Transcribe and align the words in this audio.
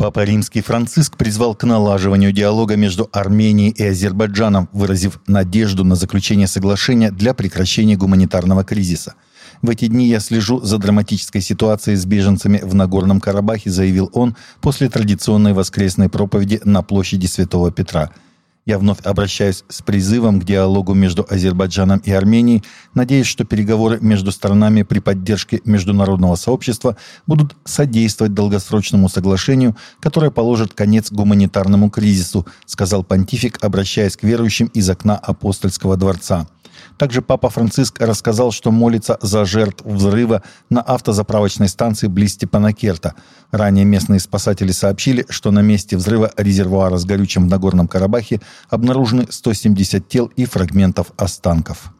Папа 0.00 0.22
Римский 0.22 0.60
Франциск 0.60 1.16
призвал 1.16 1.56
к 1.56 1.64
налаживанию 1.64 2.30
диалога 2.30 2.76
между 2.76 3.08
Арменией 3.10 3.70
и 3.70 3.82
Азербайджаном, 3.82 4.68
выразив 4.72 5.18
надежду 5.26 5.82
на 5.82 5.96
заключение 5.96 6.46
соглашения 6.46 7.10
для 7.10 7.34
прекращения 7.34 7.96
гуманитарного 7.96 8.62
кризиса. 8.62 9.14
В 9.60 9.68
эти 9.68 9.88
дни 9.88 10.06
я 10.06 10.20
слежу 10.20 10.60
за 10.60 10.78
драматической 10.78 11.40
ситуацией 11.40 11.96
с 11.96 12.06
беженцами 12.06 12.60
в 12.62 12.76
Нагорном 12.76 13.20
Карабахе, 13.20 13.70
заявил 13.70 14.08
он 14.12 14.36
после 14.60 14.88
традиционной 14.88 15.52
воскресной 15.52 16.08
проповеди 16.08 16.60
на 16.62 16.82
площади 16.82 17.26
Святого 17.26 17.72
Петра– 17.72 18.12
я 18.68 18.78
вновь 18.78 19.00
обращаюсь 19.00 19.64
с 19.70 19.80
призывом 19.80 20.40
к 20.40 20.44
диалогу 20.44 20.92
между 20.92 21.26
Азербайджаном 21.28 22.00
и 22.04 22.12
Арменией, 22.12 22.62
надеясь, 22.92 23.26
что 23.26 23.44
переговоры 23.44 23.98
между 24.02 24.30
сторонами 24.30 24.82
при 24.82 24.98
поддержке 24.98 25.62
международного 25.64 26.36
сообщества 26.36 26.98
будут 27.26 27.56
содействовать 27.64 28.34
долгосрочному 28.34 29.08
соглашению, 29.08 29.74
которое 30.00 30.30
положит 30.30 30.74
конец 30.74 31.10
гуманитарному 31.10 31.88
кризису, 31.88 32.46
сказал 32.66 33.04
понтифик, 33.04 33.58
обращаясь 33.64 34.18
к 34.18 34.22
верующим 34.22 34.66
из 34.74 34.90
окна 34.90 35.16
апостольского 35.16 35.96
дворца. 35.96 36.46
Также 36.96 37.22
Папа 37.22 37.50
Франциск 37.50 38.00
рассказал, 38.00 38.52
что 38.52 38.70
молится 38.70 39.18
за 39.22 39.44
жертв 39.44 39.84
взрыва 39.84 40.42
на 40.70 40.80
автозаправочной 40.80 41.68
станции 41.68 42.06
близ 42.06 42.34
Степанакерта. 42.34 43.14
Ранее 43.50 43.84
местные 43.84 44.20
спасатели 44.20 44.72
сообщили, 44.72 45.26
что 45.28 45.50
на 45.50 45.60
месте 45.60 45.96
взрыва 45.96 46.32
резервуара 46.36 46.96
с 46.96 47.04
горючим 47.04 47.46
в 47.46 47.50
Нагорном 47.50 47.88
Карабахе 47.88 48.40
обнаружены 48.68 49.26
170 49.28 50.08
тел 50.08 50.30
и 50.36 50.44
фрагментов 50.44 51.12
останков. 51.16 51.92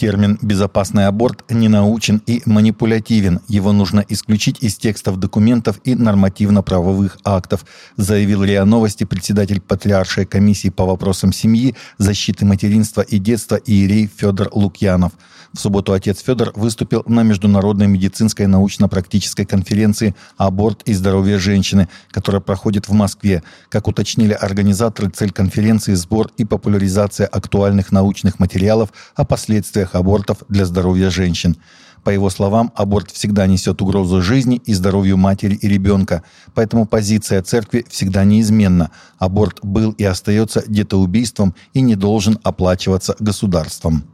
Термин 0.00 0.38
«безопасный 0.40 1.06
аборт» 1.06 1.44
ненаучен 1.50 2.22
и 2.26 2.40
манипулятивен. 2.46 3.40
Его 3.48 3.72
нужно 3.72 4.02
исключить 4.08 4.62
из 4.62 4.76
текстов 4.76 5.18
документов 5.18 5.78
и 5.84 5.94
нормативно-правовых 5.94 7.18
актов, 7.22 7.66
заявил 7.98 8.42
РИА 8.42 8.64
Новости 8.64 9.04
председатель 9.04 9.60
Патриаршей 9.60 10.24
комиссии 10.24 10.70
по 10.70 10.86
вопросам 10.86 11.34
семьи, 11.34 11.76
защиты 11.98 12.46
материнства 12.46 13.02
и 13.02 13.18
детства 13.18 13.56
Иерей 13.56 14.06
Федор 14.06 14.48
Лукьянов– 14.54 15.12
в 15.52 15.58
субботу 15.58 15.92
отец 15.92 16.22
Федор 16.22 16.52
выступил 16.54 17.02
на 17.06 17.24
Международной 17.24 17.88
медицинской 17.88 18.46
научно-практической 18.46 19.44
конференции 19.44 20.14
«Аборт 20.36 20.82
и 20.84 20.94
здоровье 20.94 21.38
женщины», 21.38 21.88
которая 22.12 22.40
проходит 22.40 22.86
в 22.86 22.92
Москве. 22.92 23.42
Как 23.68 23.88
уточнили 23.88 24.32
организаторы, 24.32 25.10
цель 25.10 25.32
конференции– 25.32 25.94
сбор 25.94 26.30
и 26.36 26.44
популяризация 26.44 27.26
актуальных 27.26 27.90
научных 27.90 28.38
материалов 28.38 28.92
о 29.16 29.24
последствиях 29.24 29.89
абортов 29.94 30.38
для 30.48 30.64
здоровья 30.64 31.10
женщин. 31.10 31.56
По 32.04 32.10
его 32.10 32.30
словам, 32.30 32.72
аборт 32.74 33.10
всегда 33.10 33.46
несет 33.46 33.82
угрозу 33.82 34.22
жизни 34.22 34.60
и 34.64 34.72
здоровью 34.72 35.16
матери 35.18 35.54
и 35.54 35.68
ребенка, 35.68 36.22
поэтому 36.54 36.86
позиция 36.86 37.42
церкви 37.42 37.84
всегда 37.90 38.24
неизменна. 38.24 38.90
Аборт 39.18 39.58
был 39.62 39.92
и 39.92 40.04
остается 40.04 40.64
детоубийством 40.66 41.54
и 41.74 41.82
не 41.82 41.96
должен 41.96 42.38
оплачиваться 42.42 43.16
государством. 43.20 44.04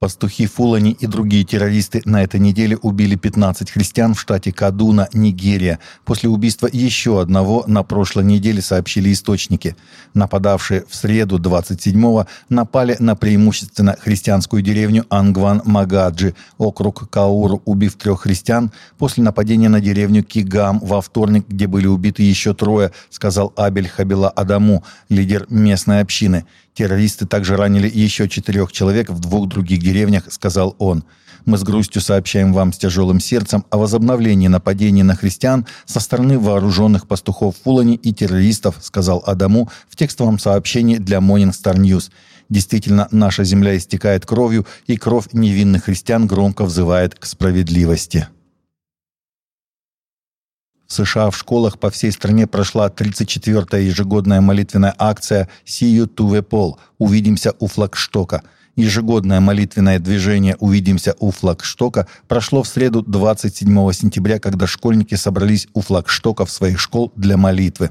Пастухи 0.00 0.46
Фулани 0.46 0.92
и 0.92 1.08
другие 1.08 1.42
террористы 1.42 2.02
на 2.04 2.22
этой 2.22 2.38
неделе 2.38 2.76
убили 2.76 3.16
15 3.16 3.68
христиан 3.68 4.14
в 4.14 4.20
штате 4.20 4.52
Кадуна, 4.52 5.08
Нигерия. 5.12 5.80
После 6.04 6.28
убийства 6.28 6.68
еще 6.72 7.20
одного 7.20 7.64
на 7.66 7.82
прошлой 7.82 8.22
неделе 8.22 8.62
сообщили 8.62 9.12
источники. 9.12 9.74
Нападавшие 10.14 10.84
в 10.88 10.94
среду 10.94 11.40
27-го 11.40 12.28
напали 12.48 12.94
на 13.00 13.16
преимущественно 13.16 13.96
христианскую 13.98 14.62
деревню 14.62 15.04
Ангван-Магаджи, 15.10 16.36
округ 16.58 17.10
Кауру, 17.10 17.60
убив 17.64 17.96
трех 17.96 18.20
христиан 18.20 18.70
после 18.98 19.24
нападения 19.24 19.68
на 19.68 19.80
деревню 19.80 20.22
Кигам 20.22 20.78
во 20.78 21.00
вторник, 21.00 21.46
где 21.48 21.66
были 21.66 21.88
убиты 21.88 22.22
еще 22.22 22.54
трое, 22.54 22.92
сказал 23.10 23.52
Абель 23.56 23.88
Хабила 23.88 24.30
Адаму, 24.30 24.84
лидер 25.08 25.46
местной 25.50 26.02
общины. 26.02 26.44
Террористы 26.78 27.26
также 27.26 27.56
ранили 27.56 27.90
еще 27.92 28.28
четырех 28.28 28.70
человек 28.70 29.10
в 29.10 29.18
двух 29.18 29.48
других 29.48 29.80
деревнях, 29.88 30.24
сказал 30.30 30.76
он. 30.78 31.04
Мы 31.44 31.56
с 31.56 31.62
грустью 31.62 32.02
сообщаем 32.02 32.52
вам 32.52 32.72
с 32.72 32.78
тяжелым 32.78 33.20
сердцем 33.20 33.64
о 33.70 33.78
возобновлении 33.78 34.48
нападений 34.48 35.02
на 35.02 35.14
христиан 35.14 35.66
со 35.86 36.00
стороны 36.00 36.38
вооруженных 36.38 37.06
пастухов 37.06 37.56
Фулани 37.64 37.94
и 37.94 38.12
террористов, 38.12 38.76
сказал 38.82 39.22
Адаму 39.26 39.70
в 39.88 39.96
текстовом 39.96 40.38
сообщении 40.38 40.98
для 40.98 41.18
Morning 41.18 41.52
Star 41.52 41.76
News. 41.76 42.10
Действительно, 42.50 43.08
наша 43.10 43.44
земля 43.44 43.76
истекает 43.76 44.26
кровью, 44.26 44.66
и 44.86 44.96
кровь 44.96 45.28
невинных 45.32 45.84
христиан 45.84 46.26
громко 46.26 46.64
взывает 46.64 47.14
к 47.14 47.24
справедливости. 47.24 48.28
В 50.86 50.92
США 50.92 51.30
в 51.30 51.36
школах 51.36 51.78
по 51.78 51.90
всей 51.90 52.10
стране 52.12 52.46
прошла 52.46 52.88
34-я 52.88 53.78
ежегодная 53.78 54.40
молитвенная 54.40 54.94
акция 54.98 55.48
«See 55.66 55.94
you 55.94 56.06
to 56.06 56.30
the 56.30 56.42
pole»– 56.42 56.76
«Увидимся 56.98 57.54
у 57.58 57.66
флагштока». 57.66 58.42
Ежегодное 58.78 59.40
молитвенное 59.40 59.98
движение 59.98 60.54
«Увидимся 60.60 61.16
у 61.18 61.32
флагштока» 61.32 62.06
прошло 62.28 62.62
в 62.62 62.68
среду 62.68 63.02
27 63.02 63.92
сентября, 63.92 64.38
когда 64.38 64.68
школьники 64.68 65.16
собрались 65.16 65.66
у 65.74 65.80
флагштоков 65.80 66.48
своих 66.48 66.78
школ 66.78 67.12
для 67.16 67.36
молитвы. 67.36 67.90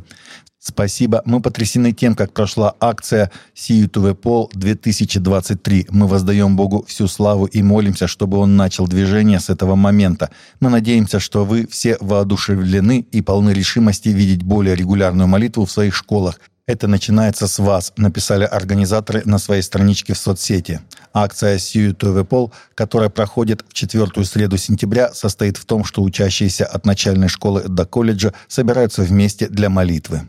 Спасибо. 0.59 1.21
Мы 1.25 1.41
потрясены 1.41 1.91
тем, 1.91 2.15
как 2.15 2.31
прошла 2.31 2.73
акция 2.79 3.31
the 3.53 4.15
Pole 4.15 4.49
2023. 4.53 5.87
Мы 5.89 6.07
воздаем 6.07 6.55
Богу 6.55 6.85
всю 6.87 7.09
славу 7.09 7.47
и 7.47 7.61
молимся, 7.61 8.07
чтобы 8.07 8.37
Он 8.37 8.55
начал 8.55 8.87
движение 8.87 9.41
с 9.41 9.49
этого 9.49 9.75
момента. 9.75 10.29
Мы 10.61 10.69
надеемся, 10.69 11.19
что 11.19 11.43
вы 11.43 11.67
все 11.67 11.97
воодушевлены 11.99 12.99
и 13.11 13.21
полны 13.21 13.49
решимости 13.49 14.07
видеть 14.07 14.43
более 14.43 14.73
регулярную 14.73 15.27
молитву 15.27 15.65
в 15.65 15.71
своих 15.71 15.93
школах. 15.93 16.39
Это 16.67 16.89
начинается 16.89 17.47
с 17.47 17.59
вас, 17.59 17.93
написали 17.95 18.43
организаторы 18.43 19.21
на 19.23 19.37
своей 19.37 19.61
страничке 19.61 20.13
в 20.13 20.17
соцсети. 20.17 20.81
Акция 21.13 21.55
the 21.55 22.27
Pole, 22.27 22.51
которая 22.75 23.09
проходит 23.09 23.63
в 23.69 23.73
четвертую 23.73 24.25
среду 24.25 24.57
сентября, 24.57 25.13
состоит 25.13 25.55
в 25.55 25.63
том, 25.63 25.85
что 25.85 26.03
учащиеся 26.03 26.65
от 26.65 26.85
начальной 26.85 27.29
школы 27.29 27.63
до 27.69 27.85
колледжа 27.85 28.33
собираются 28.49 29.03
вместе 29.03 29.47
для 29.47 29.69
молитвы. 29.69 30.27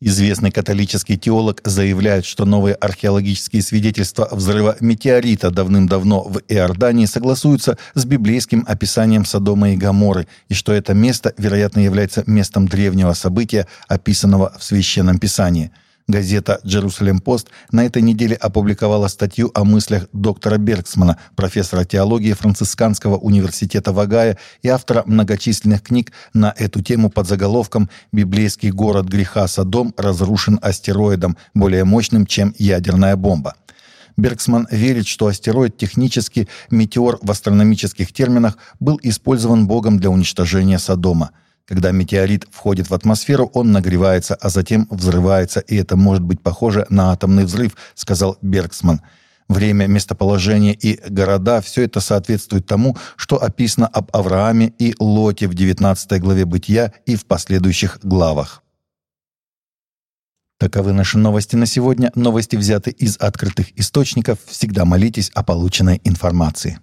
Известный 0.00 0.50
католический 0.50 1.16
теолог 1.16 1.60
заявляет, 1.64 2.24
что 2.24 2.44
новые 2.44 2.74
археологические 2.74 3.62
свидетельства 3.62 4.28
взрыва 4.30 4.76
метеорита 4.80 5.50
давным-давно 5.50 6.22
в 6.24 6.40
Иордании 6.48 7.06
согласуются 7.06 7.78
с 7.94 8.04
библейским 8.04 8.64
описанием 8.66 9.24
Содома 9.24 9.70
и 9.70 9.76
Гаморы, 9.76 10.26
и 10.48 10.54
что 10.54 10.72
это 10.72 10.94
место, 10.94 11.32
вероятно, 11.38 11.80
является 11.80 12.24
местом 12.26 12.66
древнего 12.66 13.12
события, 13.12 13.68
описанного 13.88 14.52
в 14.58 14.64
Священном 14.64 15.18
Писании– 15.18 15.70
Газета 16.06 16.60
«Джерусалем 16.66 17.18
Пост» 17.20 17.48
на 17.72 17.86
этой 17.86 18.02
неделе 18.02 18.36
опубликовала 18.36 19.08
статью 19.08 19.50
о 19.54 19.64
мыслях 19.64 20.06
доктора 20.12 20.58
Бергсмана, 20.58 21.16
профессора 21.34 21.84
теологии 21.84 22.34
Францисканского 22.34 23.16
университета 23.16 23.90
Вагая 23.92 24.36
и 24.60 24.68
автора 24.68 25.02
многочисленных 25.06 25.82
книг 25.82 26.12
на 26.34 26.54
эту 26.58 26.82
тему 26.82 27.08
под 27.08 27.26
заголовком 27.26 27.88
«Библейский 28.12 28.70
город 28.70 29.06
греха 29.06 29.48
Содом 29.48 29.94
разрушен 29.96 30.58
астероидом, 30.60 31.38
более 31.54 31.84
мощным, 31.84 32.26
чем 32.26 32.54
ядерная 32.58 33.16
бомба». 33.16 33.54
Бергсман 34.18 34.68
верит, 34.70 35.06
что 35.06 35.28
астероид 35.28 35.78
технически, 35.78 36.48
метеор 36.70 37.18
в 37.22 37.30
астрономических 37.30 38.12
терминах, 38.12 38.58
был 38.78 39.00
использован 39.02 39.66
Богом 39.66 39.98
для 39.98 40.10
уничтожения 40.10 40.78
Содома– 40.78 41.30
когда 41.66 41.92
метеорит 41.92 42.46
входит 42.50 42.90
в 42.90 42.94
атмосферу, 42.94 43.50
он 43.54 43.72
нагревается, 43.72 44.34
а 44.34 44.48
затем 44.48 44.86
взрывается, 44.90 45.60
и 45.60 45.76
это 45.76 45.96
может 45.96 46.22
быть 46.22 46.40
похоже 46.40 46.86
на 46.90 47.12
атомный 47.12 47.44
взрыв, 47.44 47.76
сказал 47.94 48.36
Бергсман. 48.42 49.00
Время, 49.48 49.86
местоположение 49.86 50.74
и 50.74 50.98
города– 51.10 51.60
все 51.62 51.82
это 51.82 52.00
соответствует 52.00 52.66
тому, 52.66 52.96
что 53.16 53.42
описано 53.42 53.86
об 53.86 54.08
Аврааме 54.16 54.72
и 54.78 54.94
Лоте 54.98 55.48
в 55.48 55.54
19 55.54 56.20
главе 56.20 56.46
Бытия 56.46 56.92
и 57.04 57.16
в 57.16 57.26
последующих 57.26 57.98
главах. 58.02 58.62
Таковы 60.58 60.92
наши 60.92 61.18
новости 61.18 61.56
на 61.56 61.66
сегодня. 61.66 62.10
Новости 62.14 62.56
взяты 62.56 62.90
из 62.90 63.18
открытых 63.18 63.78
источников. 63.78 64.38
Всегда 64.46 64.86
молитесь 64.86 65.30
о 65.34 65.42
полученной 65.42 66.00
информации. 66.04 66.78